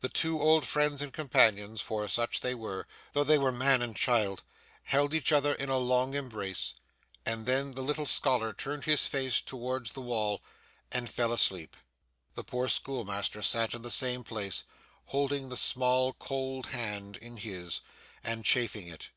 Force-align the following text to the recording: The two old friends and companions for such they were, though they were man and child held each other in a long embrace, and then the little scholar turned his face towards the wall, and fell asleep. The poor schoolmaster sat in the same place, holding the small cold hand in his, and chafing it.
The 0.00 0.10
two 0.10 0.42
old 0.42 0.66
friends 0.66 1.00
and 1.00 1.10
companions 1.10 1.80
for 1.80 2.06
such 2.06 2.42
they 2.42 2.54
were, 2.54 2.86
though 3.14 3.24
they 3.24 3.38
were 3.38 3.50
man 3.50 3.80
and 3.80 3.96
child 3.96 4.42
held 4.82 5.14
each 5.14 5.32
other 5.32 5.54
in 5.54 5.70
a 5.70 5.78
long 5.78 6.12
embrace, 6.12 6.74
and 7.24 7.46
then 7.46 7.72
the 7.72 7.80
little 7.82 8.04
scholar 8.04 8.52
turned 8.52 8.84
his 8.84 9.06
face 9.06 9.40
towards 9.40 9.92
the 9.92 10.02
wall, 10.02 10.42
and 10.92 11.08
fell 11.08 11.32
asleep. 11.32 11.78
The 12.34 12.44
poor 12.44 12.68
schoolmaster 12.68 13.40
sat 13.40 13.72
in 13.72 13.80
the 13.80 13.90
same 13.90 14.22
place, 14.22 14.66
holding 15.06 15.48
the 15.48 15.56
small 15.56 16.12
cold 16.12 16.66
hand 16.66 17.16
in 17.16 17.38
his, 17.38 17.80
and 18.22 18.44
chafing 18.44 18.86
it. 18.88 19.08